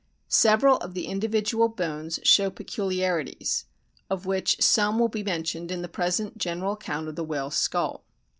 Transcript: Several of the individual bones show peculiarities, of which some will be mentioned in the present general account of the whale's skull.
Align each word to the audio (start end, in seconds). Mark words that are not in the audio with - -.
Several 0.29 0.77
of 0.77 0.95
the 0.95 1.05
individual 1.05 1.69
bones 1.69 2.19
show 2.23 2.49
peculiarities, 2.49 3.65
of 4.09 4.25
which 4.25 4.59
some 4.59 4.97
will 4.97 5.09
be 5.09 5.21
mentioned 5.23 5.69
in 5.71 5.83
the 5.83 5.87
present 5.87 6.39
general 6.39 6.73
account 6.73 7.07
of 7.07 7.15
the 7.15 7.23
whale's 7.23 7.55
skull. 7.55 8.03